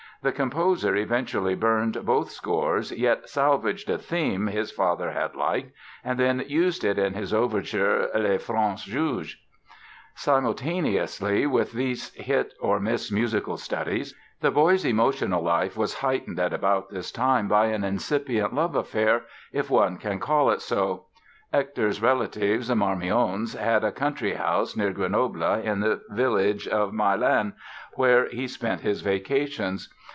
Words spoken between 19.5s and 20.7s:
if one can call it